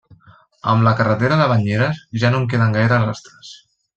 [0.71, 3.55] Amb la carretera de Banyeres, ja no en queden gaires rastres.